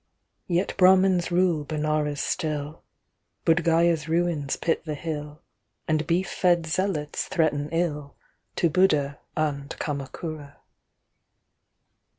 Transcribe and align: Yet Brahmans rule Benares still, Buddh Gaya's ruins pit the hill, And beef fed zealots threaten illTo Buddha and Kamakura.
Yet 0.47 0.73
Brahmans 0.77 1.29
rule 1.29 1.63
Benares 1.63 2.21
still, 2.23 2.81
Buddh 3.45 3.63
Gaya's 3.63 4.09
ruins 4.09 4.55
pit 4.55 4.83
the 4.83 4.95
hill, 4.95 5.43
And 5.87 6.07
beef 6.07 6.27
fed 6.27 6.65
zealots 6.65 7.27
threaten 7.27 7.69
illTo 7.69 8.73
Buddha 8.73 9.19
and 9.37 9.69
Kamakura. 9.77 10.55